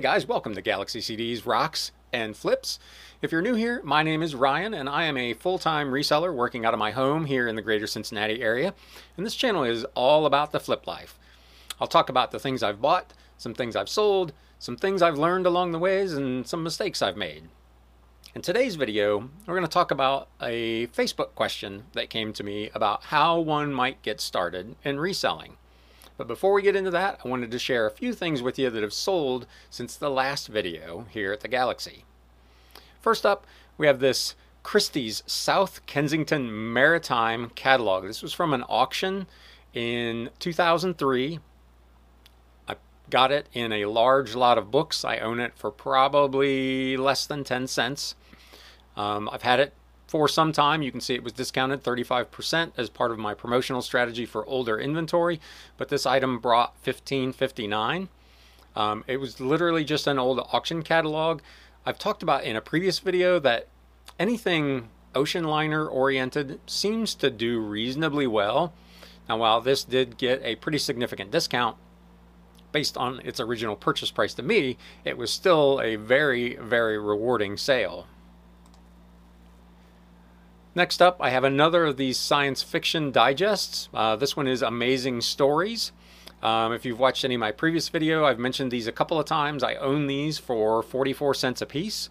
[0.00, 2.78] Hey guys, welcome to Galaxy CDs, Rocks, and Flips.
[3.20, 6.64] If you're new here, my name is Ryan and I am a full-time reseller working
[6.64, 8.72] out of my home here in the greater Cincinnati area.
[9.18, 11.18] And this channel is all about the flip life.
[11.78, 15.44] I'll talk about the things I've bought, some things I've sold, some things I've learned
[15.44, 17.50] along the ways, and some mistakes I've made.
[18.34, 22.70] In today's video, we're going to talk about a Facebook question that came to me
[22.74, 25.58] about how one might get started in reselling.
[26.20, 28.68] But before we get into that, I wanted to share a few things with you
[28.68, 32.04] that have sold since the last video here at the Galaxy.
[33.00, 33.46] First up,
[33.78, 38.04] we have this Christie's South Kensington Maritime catalog.
[38.04, 39.28] This was from an auction
[39.72, 41.40] in 2003.
[42.68, 42.74] I
[43.08, 45.06] got it in a large lot of books.
[45.06, 48.14] I own it for probably less than 10 cents.
[48.94, 49.72] Um, I've had it
[50.10, 50.82] for some time.
[50.82, 54.76] You can see it was discounted 35% as part of my promotional strategy for older
[54.76, 55.40] inventory,
[55.76, 58.08] but this item brought 1559.
[58.74, 61.42] Um, it was literally just an old auction catalog.
[61.86, 63.68] I've talked about in a previous video that
[64.18, 68.72] anything ocean liner oriented seems to do reasonably well.
[69.28, 71.76] Now, while this did get a pretty significant discount
[72.72, 77.56] based on its original purchase price to me, it was still a very, very rewarding
[77.56, 78.08] sale.
[80.72, 83.88] Next up, I have another of these science fiction digests.
[83.92, 85.90] Uh, this one is Amazing Stories.
[86.44, 89.26] Um, if you've watched any of my previous video, I've mentioned these a couple of
[89.26, 89.64] times.
[89.64, 92.08] I own these for 44 cents a piece.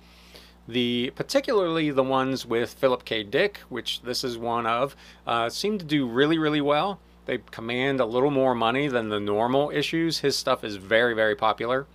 [0.67, 3.23] The particularly the ones with Philip K.
[3.23, 4.93] Dick, which this is one of,
[5.25, 6.99] uh, seem to do really, really well.
[7.27, 10.19] They command a little more money than the normal issues.
[10.19, 11.87] His stuff is very, very popular.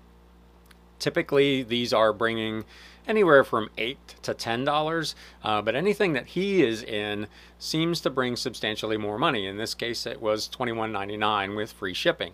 [0.99, 2.65] Typically, these are bringing
[3.07, 7.27] anywhere from eight to ten dollars, uh, but anything that he is in
[7.59, 9.47] seems to bring substantially more money.
[9.47, 12.33] In this case, it was twenty-one ninety-nine with free shipping.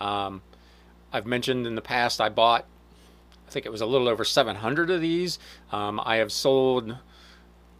[0.00, 0.42] Um,
[1.12, 2.66] I've mentioned in the past I bought,
[3.46, 5.38] I think it was a little over 700 of these.
[5.72, 6.96] Um, I have sold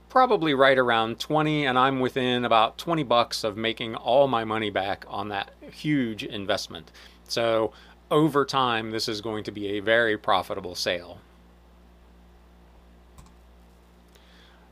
[0.08, 4.70] probably right around 20 and I'm within about 20 bucks of making all my money
[4.70, 6.90] back on that huge investment.
[7.24, 7.72] So
[8.10, 11.18] over time, this is going to be a very profitable sale.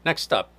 [0.06, 0.52] Next up,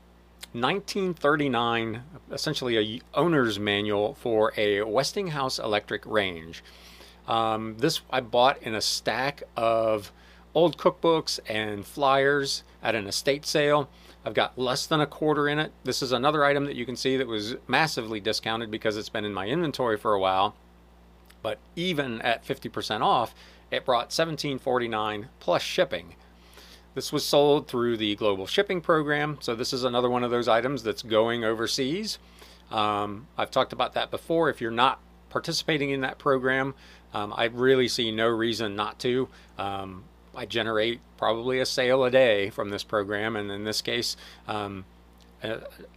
[0.51, 2.03] 1939,
[2.33, 6.61] essentially a owner's manual for a Westinghouse electric range.
[7.29, 10.11] Um, this I bought in a stack of
[10.53, 13.87] old cookbooks and flyers at an estate sale.
[14.25, 15.71] I've got less than a quarter in it.
[15.85, 19.23] This is another item that you can see that was massively discounted because it's been
[19.23, 20.57] in my inventory for a while.
[21.41, 23.33] But even at 50% off,
[23.71, 26.15] it brought 17.49 plus shipping.
[26.97, 30.47] This was sold through the global shipping program, so this is another one of those
[30.47, 32.17] items that's going overseas.
[32.71, 34.49] Um, I've talked about that before.
[34.49, 34.99] If you're not
[35.29, 36.73] participating in that program,
[37.13, 39.29] um, I really see no reason not to.
[39.59, 44.17] Um, I generate probably a sale a day from this program, and in this case,
[44.47, 44.83] um,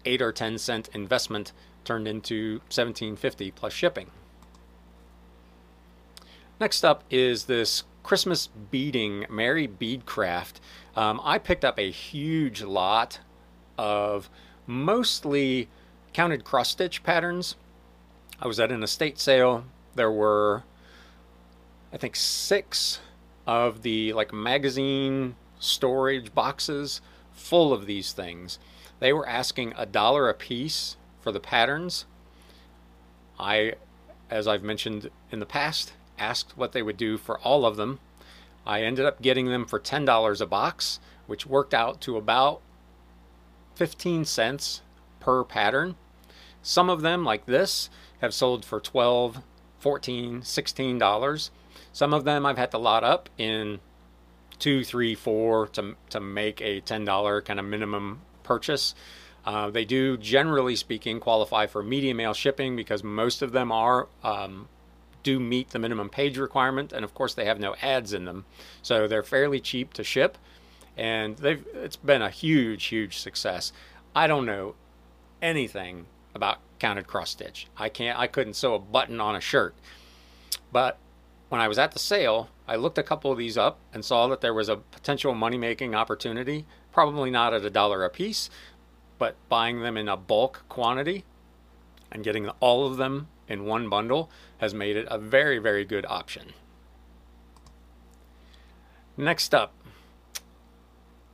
[0.04, 4.10] eight or ten cent investment turned into 1750 plus shipping.
[6.60, 10.54] Next up is this Christmas beading Mary Beadcraft.
[10.96, 13.20] Um, I picked up a huge lot
[13.78, 14.28] of
[14.66, 15.68] mostly
[16.12, 17.56] counted cross stitch patterns.
[18.40, 19.64] I was at an estate sale.
[19.94, 20.64] There were,
[21.92, 23.00] I think, six
[23.46, 27.00] of the like magazine storage boxes
[27.32, 28.58] full of these things.
[28.98, 32.06] They were asking a dollar a piece for the patterns.
[33.38, 33.74] I,
[34.28, 37.98] as I've mentioned in the past, asked what they would do for all of them.
[38.66, 42.60] I ended up getting them for $10 a box, which worked out to about
[43.74, 44.82] 15 cents
[45.18, 45.96] per pattern.
[46.62, 47.88] Some of them, like this,
[48.20, 49.42] have sold for 12,
[49.78, 51.50] 14, 16 dollars.
[51.92, 53.80] Some of them I've had to lot up in
[54.58, 58.94] two, three, four to to make a ten dollar kind of minimum purchase.
[59.44, 64.06] Uh, they do, generally speaking, qualify for media mail shipping because most of them are
[64.22, 64.68] um,
[65.22, 68.44] do meet the minimum page requirement, and of course they have no ads in them,
[68.82, 70.38] so they're fairly cheap to ship,
[70.96, 73.72] and they've it's been a huge, huge success.
[74.14, 74.74] I don't know
[75.40, 77.66] anything about counted cross stitch.
[77.76, 79.74] I can't, I couldn't sew a button on a shirt,
[80.72, 80.98] but
[81.48, 84.28] when I was at the sale, I looked a couple of these up and saw
[84.28, 86.64] that there was a potential money making opportunity.
[86.92, 88.48] Probably not at a dollar a piece,
[89.18, 91.24] but buying them in a bulk quantity
[92.12, 96.06] and getting all of them in one bundle has made it a very, very good
[96.06, 96.52] option.
[99.16, 99.74] Next up,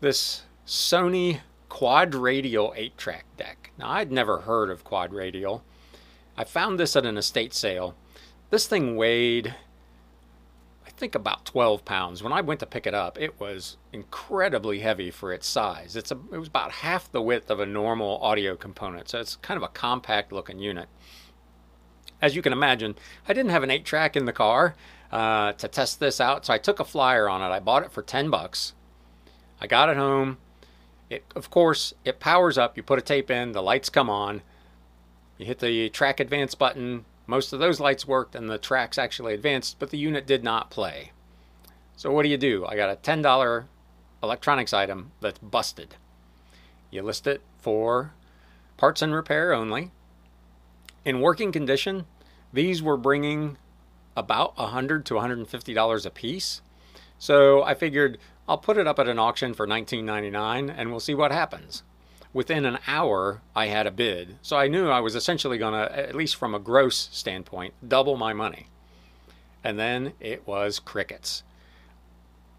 [0.00, 1.40] this Sony
[1.70, 3.73] Quadradial 8 track deck.
[3.78, 5.62] Now, I'd never heard of Quadradial.
[6.37, 7.94] I found this at an estate sale.
[8.50, 9.55] This thing weighed,
[10.96, 12.22] think about 12 pounds.
[12.22, 15.96] When I went to pick it up, it was incredibly heavy for its size.
[15.96, 19.37] It's a, it was about half the width of a normal audio component, so it's
[19.37, 20.88] kind of a compact looking unit.
[22.22, 22.96] As you can imagine,
[23.28, 24.75] I didn't have an 8 track in the car
[25.12, 27.54] uh, to test this out, so I took a flyer on it.
[27.54, 28.72] I bought it for 10 bucks.
[29.60, 30.38] I got it home.
[31.10, 32.76] It, of course, it powers up.
[32.76, 34.42] You put a tape in, the lights come on.
[35.38, 37.04] You hit the track advance button.
[37.26, 40.70] Most of those lights worked and the tracks actually advanced, but the unit did not
[40.70, 41.12] play.
[41.96, 42.64] So what do you do?
[42.67, 43.64] I got a $10
[44.23, 45.96] electronics item that's busted.
[46.90, 48.12] You list it for
[48.76, 49.90] parts and repair only.
[51.05, 52.06] In working condition,
[52.52, 53.58] these were bringing
[54.17, 56.62] about 100 to $150 a piece.
[57.19, 58.19] So I figured
[58.49, 61.82] I'll put it up at an auction for $19.99 and we'll see what happens.
[62.36, 65.98] Within an hour, I had a bid, so I knew I was essentially going to,
[65.98, 68.66] at least from a gross standpoint, double my money.
[69.64, 71.44] And then it was crickets.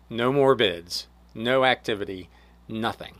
[0.10, 2.28] No more bids, no activity,
[2.68, 3.18] nothing.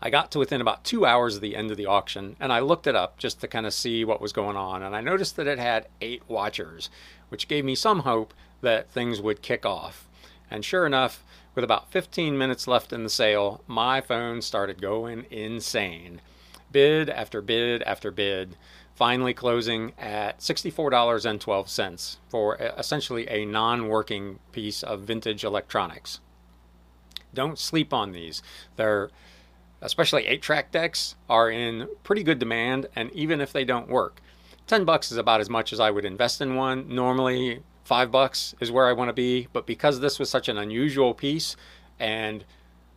[0.00, 2.60] I got to within about two hours of the end of the auction and I
[2.60, 4.80] looked it up just to kind of see what was going on.
[4.80, 6.88] And I noticed that it had eight watchers,
[7.30, 10.06] which gave me some hope that things would kick off.
[10.48, 11.24] And sure enough,
[11.54, 16.20] with about 15 minutes left in the sale, my phone started going insane.
[16.70, 18.56] Bid after bid after bid,
[18.94, 26.20] finally closing at $64.12 for uh, essentially a non working piece of vintage electronics.
[27.34, 28.42] Don't sleep on these.
[28.76, 29.10] They're
[29.82, 34.22] especially 8 track decks are in pretty good demand and even if they don't work
[34.68, 38.54] 10 bucks is about as much as I would invest in one normally five bucks
[38.60, 39.48] is where I want to be.
[39.52, 41.56] But because this was such an unusual piece
[41.98, 42.44] and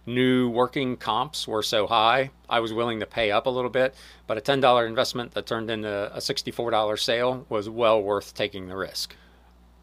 [0.06, 3.96] new working comps were so high, I was willing to pay up a little bit.
[4.28, 8.78] But a $10 investment that turned into a $64 sale was well worth taking the
[8.78, 9.16] risk.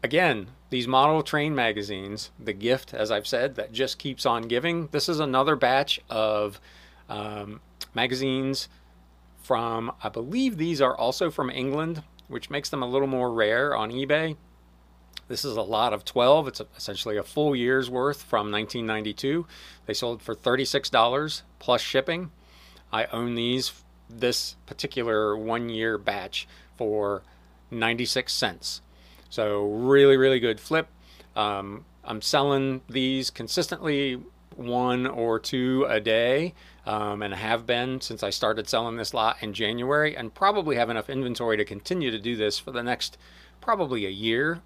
[0.01, 4.87] Again, these model train magazines, the gift, as I've said, that just keeps on giving.
[4.91, 6.59] This is another batch of
[7.07, 7.61] um,
[7.93, 8.67] magazines
[9.41, 13.75] from, I believe these are also from England, which makes them a little more rare
[13.75, 14.35] on eBay.
[15.33, 16.47] This is a lot of 12.
[16.47, 19.47] It's essentially a full year's worth from 1992.
[19.87, 22.29] They sold for $36 plus shipping.
[22.91, 23.71] I own these,
[24.07, 26.47] this particular one year batch,
[26.77, 27.23] for
[27.71, 28.81] 96 cents.
[29.31, 30.87] So, really, really good flip.
[31.35, 34.21] Um, I'm selling these consistently
[34.55, 36.53] one or two a day
[36.85, 40.91] um, and have been since I started selling this lot in January, and probably have
[40.91, 43.17] enough inventory to continue to do this for the next
[43.61, 44.61] probably a year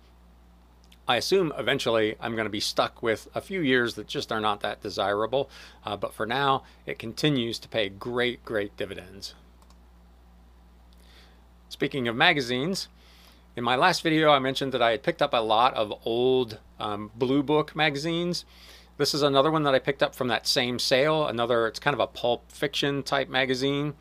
[1.07, 4.41] I assume eventually I'm going to be stuck with a few years that just are
[4.41, 5.49] not that desirable,
[5.85, 9.33] uh, but for now, it continues to pay great, great dividends.
[11.69, 12.89] Speaking of magazines,
[13.55, 16.59] in my last video, I mentioned that I had picked up a lot of old
[16.79, 18.45] um, Blue Book magazines.
[18.97, 21.25] This is another one that I picked up from that same sale.
[21.25, 23.93] Another, it's kind of a pulp fiction type magazine.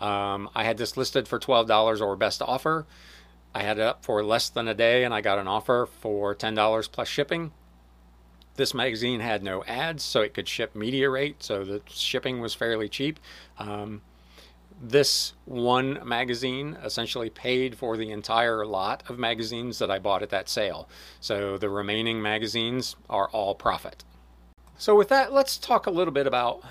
[0.00, 2.86] Um, I had this listed for $12 or best offer.
[3.54, 6.34] I had it up for less than a day and I got an offer for
[6.34, 7.52] $10 plus shipping.
[8.56, 12.54] This magazine had no ads, so it could ship media rate, so the shipping was
[12.54, 13.18] fairly cheap.
[13.58, 14.02] Um,
[14.82, 20.30] this one magazine essentially paid for the entire lot of magazines that I bought at
[20.30, 20.88] that sale.
[21.20, 24.04] So the remaining magazines are all profit.
[24.76, 26.62] So, with that, let's talk a little bit about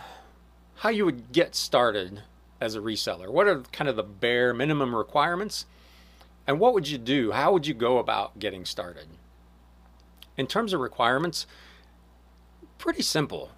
[0.75, 2.23] how you would get started
[2.59, 3.29] as a reseller.
[3.29, 5.65] What are kind of the bare minimum requirements?
[6.51, 7.31] And what would you do?
[7.31, 9.07] How would you go about getting started?
[10.35, 11.47] In terms of requirements,
[12.77, 13.51] pretty simple.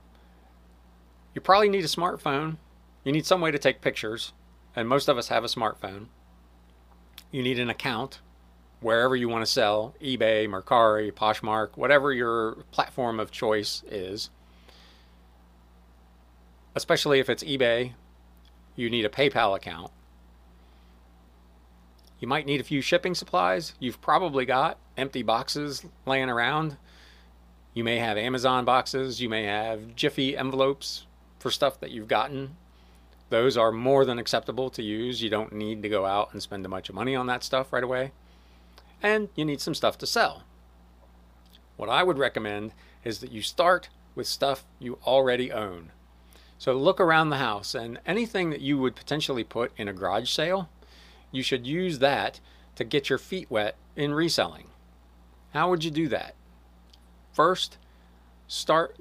[1.34, 2.58] You probably need a smartphone.
[3.04, 4.34] You need some way to take pictures,
[4.76, 6.06] and most of us have a smartphone.
[7.32, 8.20] You need an account
[8.80, 14.30] wherever you want to sell eBay, Mercari, Poshmark, whatever your platform of choice is.
[16.76, 17.94] Especially if it's eBay,
[18.76, 19.92] you need a PayPal account.
[22.24, 23.74] You might need a few shipping supplies.
[23.82, 26.78] You've probably got empty boxes laying around.
[27.74, 29.20] You may have Amazon boxes.
[29.20, 31.06] You may have Jiffy envelopes
[31.38, 32.56] for stuff that you've gotten.
[33.30, 35.22] Those are more than acceptable to use.
[35.22, 37.74] You don't need to go out and spend a bunch of money on that stuff
[37.74, 38.14] right away.
[39.02, 40.44] And you need some stuff to sell.
[41.76, 42.72] What I would recommend
[43.04, 45.92] is that you start with stuff you already own.
[46.58, 50.30] So look around the house and anything that you would potentially put in a garage
[50.30, 50.70] sale
[51.34, 52.40] you should use that
[52.76, 54.68] to get your feet wet in reselling.
[55.52, 56.36] How would you do that?
[57.34, 57.78] First,
[58.48, 58.96] start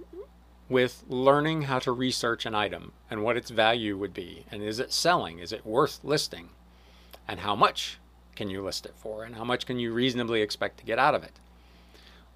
[0.68, 4.46] with learning how to research an item and what its value would be.
[4.50, 5.38] And is it selling?
[5.38, 6.48] Is it worth listing?
[7.28, 7.98] And how much
[8.34, 9.24] can you list it for?
[9.24, 11.38] And how much can you reasonably expect to get out of it?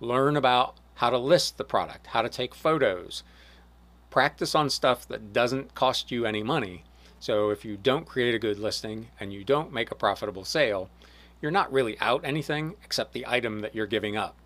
[0.01, 3.23] Learn about how to list the product, how to take photos.
[4.11, 6.85] Practice on stuff that doesn't cost you any money.
[7.27, 10.89] So if you don't create a good listing and you don't make a profitable sale,
[11.43, 14.37] you're not really out anything except the item that you're giving up.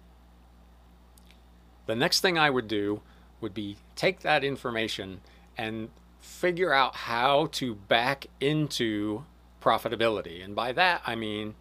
[1.84, 3.02] The next thing I would do
[3.42, 5.20] would be take that information
[5.58, 9.24] and figure out how to back into
[9.60, 10.42] profitability.
[10.42, 11.56] And by that, I mean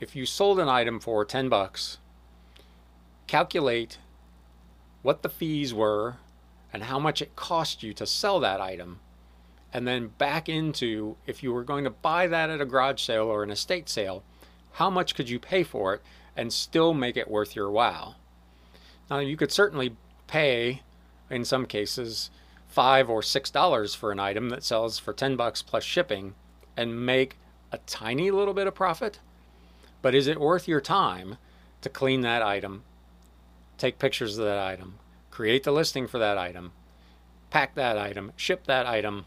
[0.00, 1.98] if you sold an item for 10 bucks,
[3.28, 3.98] calculate
[5.02, 6.16] what the fees were
[6.72, 8.98] and how much it cost you to sell that item
[9.72, 13.26] and then back into if you were going to buy that at a garage sale
[13.26, 14.22] or an estate sale,
[14.72, 16.02] how much could you pay for it
[16.36, 18.16] and still make it worth your while?
[19.10, 19.96] Now, you could certainly
[20.26, 20.82] pay,
[21.30, 22.30] in some cases,
[22.68, 26.34] five or six dollars for an item that sells for 10 bucks plus shipping
[26.76, 27.36] and make
[27.72, 29.18] a tiny little bit of profit.
[30.00, 31.38] But is it worth your time
[31.80, 32.84] to clean that item,
[33.78, 34.98] take pictures of that item,
[35.30, 36.72] create the listing for that item,
[37.50, 39.24] pack that item, ship that item,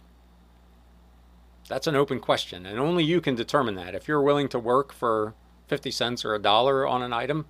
[1.71, 3.95] that's an open question, and only you can determine that.
[3.95, 5.33] If you're willing to work for
[5.67, 7.45] 50 cents or a dollar on an item,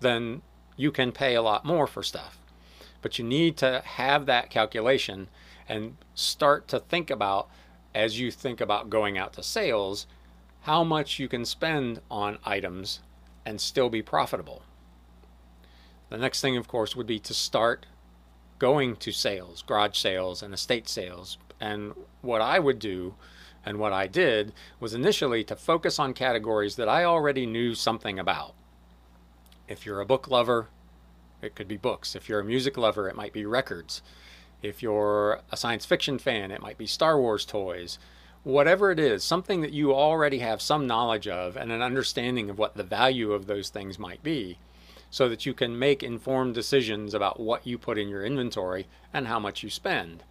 [0.00, 0.42] then
[0.76, 2.38] you can pay a lot more for stuff.
[3.00, 5.28] But you need to have that calculation
[5.68, 7.48] and start to think about,
[7.94, 10.06] as you think about going out to sales,
[10.62, 13.00] how much you can spend on items
[13.46, 14.62] and still be profitable.
[16.10, 17.86] The next thing, of course, would be to start
[18.58, 21.38] going to sales, garage sales, and estate sales.
[21.60, 23.14] And what I would do
[23.64, 28.18] and what I did was initially to focus on categories that I already knew something
[28.18, 28.54] about.
[29.68, 30.68] If you're a book lover,
[31.40, 32.14] it could be books.
[32.14, 34.02] If you're a music lover, it might be records.
[34.62, 37.98] If you're a science fiction fan, it might be Star Wars toys.
[38.44, 42.58] Whatever it is, something that you already have some knowledge of and an understanding of
[42.58, 44.58] what the value of those things might be,
[45.10, 49.26] so that you can make informed decisions about what you put in your inventory and
[49.28, 50.22] how much you spend.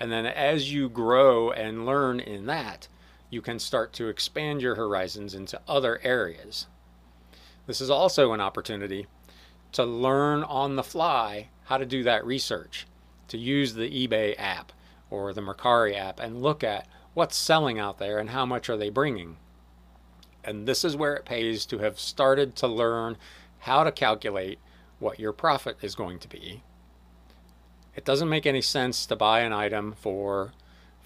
[0.00, 2.88] And then as you grow and learn in that,
[3.28, 6.66] you can start to expand your horizons into other areas.
[7.66, 9.06] This is also an opportunity
[9.72, 12.86] to learn on the fly how to do that research,
[13.28, 14.72] to use the eBay app
[15.10, 18.78] or the Mercari app and look at what's selling out there and how much are
[18.78, 19.36] they bringing.
[20.42, 23.18] And this is where it pays to have started to learn
[23.60, 24.58] how to calculate
[24.98, 26.62] what your profit is going to be
[27.94, 30.52] it doesn't make any sense to buy an item for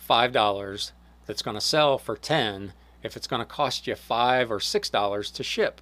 [0.09, 0.93] $5
[1.27, 2.73] that's going to sell for 10
[3.03, 5.81] if it's going to cost you 5 or $6 to ship.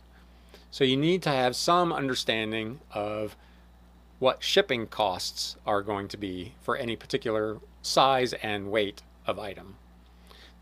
[0.71, 3.37] So you need to have some understanding of
[4.19, 9.77] what shipping costs are going to be for any particular size and weight of item.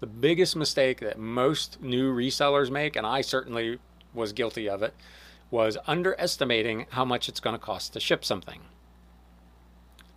[0.01, 3.79] The biggest mistake that most new resellers make, and I certainly
[4.15, 4.95] was guilty of it,
[5.51, 8.61] was underestimating how much it's going to cost to ship something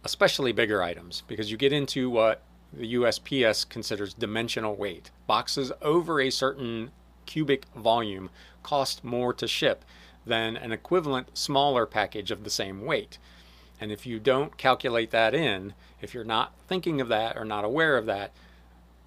[0.03, 2.41] especially bigger items, because you get into what
[2.71, 5.11] the USPS considers dimensional weight.
[5.27, 6.91] Boxes over a certain
[7.25, 8.29] cubic volume
[8.63, 9.85] cost more to ship
[10.25, 13.17] than an equivalent smaller package of the same weight.
[13.79, 17.65] And if you don't calculate that in, if you're not thinking of that or not
[17.65, 18.31] aware of that,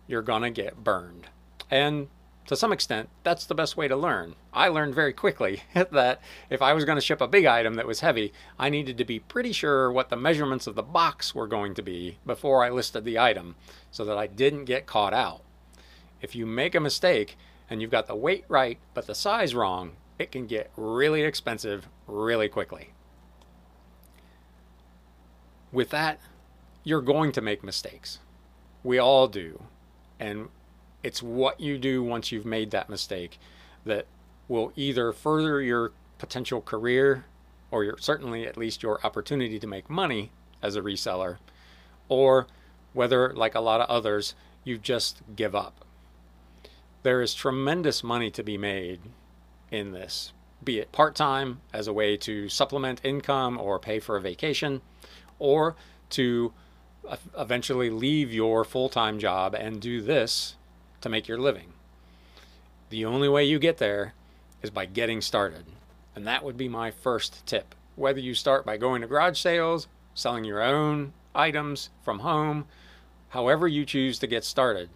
[0.07, 1.29] you're going to get burned.
[1.71, 2.09] And
[2.47, 4.37] to some extent, that's the best way to learn.
[4.53, 7.87] I learned very quickly that if I was going to ship a big item that
[7.87, 11.49] was heavy, I needed to be pretty sure what the measurements of the box were
[11.49, 13.57] going to be before I listed the item
[13.91, 15.43] so that I didn't get caught out.
[16.21, 17.37] If you make a mistake
[17.69, 21.89] and you've got the weight right but the size wrong, it can get really expensive
[22.07, 22.93] really quickly.
[25.73, 26.21] With that,
[26.85, 28.21] you're going to make mistakes.
[28.85, 29.63] We all do.
[30.21, 30.49] And
[31.07, 33.39] it's what you do once you've made that mistake
[33.85, 34.07] that
[34.49, 37.25] will either further your potential career
[37.71, 41.37] or your, certainly at least your opportunity to make money as a reseller,
[42.09, 42.49] or
[42.93, 44.35] whether, like a lot of others,
[44.65, 45.85] you just give up.
[47.05, 48.99] There is tremendous money to be made
[49.71, 50.33] in this,
[50.65, 54.81] be it part time as a way to supplement income or pay for a vacation,
[55.39, 55.77] or
[56.11, 56.53] to
[57.39, 60.57] eventually leave your full time job and do this
[61.07, 61.73] to make your living.
[62.91, 64.15] The only way you get there
[64.61, 65.65] is by getting started.
[66.17, 67.77] And that would be my first tip.
[67.95, 72.67] Whether you start by going to garage sales, selling your own items from home,
[73.29, 74.89] however you choose to get started,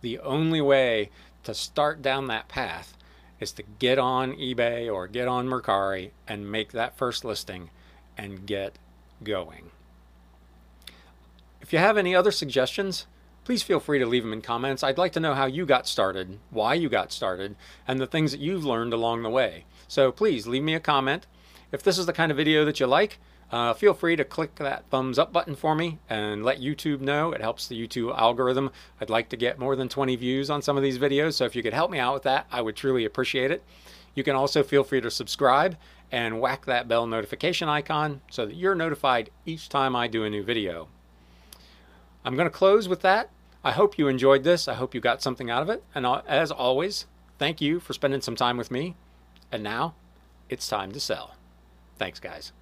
[0.00, 1.10] the only way
[1.42, 2.96] to start down that path
[3.40, 7.70] is to get on eBay or get on Mercari and make that first listing
[8.16, 8.78] and get
[9.24, 9.70] going.
[11.60, 13.06] If you have any other suggestions,
[13.48, 14.82] please feel free to leave them in comments.
[14.82, 18.30] I'd like to know how you got started, why you got started, and the things
[18.32, 19.64] that you've learned along the way.
[19.88, 21.26] So please leave me a comment.
[21.72, 23.18] If this is the kind of video that you like,
[23.50, 27.32] uh, feel free to click that thumbs up button for me and let YouTube know.
[27.32, 28.70] It helps the YouTube algorithm.
[29.00, 31.56] I'd like to get more than 20 views on some of these videos, so if
[31.56, 33.62] you could help me out with that, I would truly appreciate it.
[34.14, 35.78] You can also feel free to subscribe
[36.12, 40.28] and whack that bell notification icon so that you're notified each time I do a
[40.28, 40.88] new video.
[42.26, 43.30] I'm going to close with that.
[43.64, 44.68] I hope you enjoyed this.
[44.68, 45.82] I hope you got something out of it.
[45.94, 47.06] And as always,
[47.38, 48.96] thank you for spending some time with me.
[49.50, 49.94] And now
[50.48, 51.34] it's time to sell.
[51.96, 52.52] Thanks, guys.